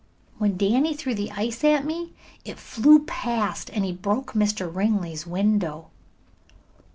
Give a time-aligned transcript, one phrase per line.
[0.39, 2.13] "When Danny threw the ice at me
[2.43, 4.67] it flew past and broke Mr.
[4.67, 5.91] Ringley's window."